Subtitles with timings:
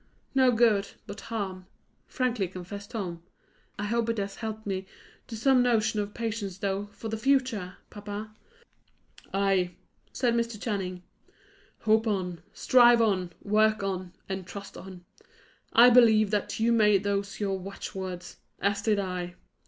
[0.33, 1.67] "No good, but harm,"
[2.07, 3.21] frankly confessed Tom.
[3.77, 4.87] "I hope it has helped me
[5.27, 8.33] to some notion of patience, though, for the future, papa."
[9.31, 9.75] "Ay,"
[10.11, 10.59] said Mr.
[10.59, 11.03] Channing.
[11.81, 15.05] "Hope on, strive on, work on, and trust on!
[15.71, 19.35] I believe that you made those your watchwords; as did I.